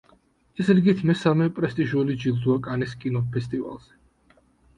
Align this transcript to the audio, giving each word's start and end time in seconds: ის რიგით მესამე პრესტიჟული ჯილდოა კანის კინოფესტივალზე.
ის 0.61 0.69
რიგით 0.77 1.03
მესამე 1.09 1.49
პრესტიჟული 1.57 2.15
ჯილდოა 2.25 2.63
კანის 2.69 2.97
კინოფესტივალზე. 3.05 3.97